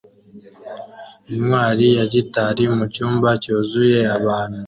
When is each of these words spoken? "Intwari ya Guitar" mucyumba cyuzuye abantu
"Intwari 1.33 1.85
ya 1.97 2.05
Guitar" 2.13 2.57
mucyumba 2.79 3.29
cyuzuye 3.41 3.99
abantu 4.17 4.57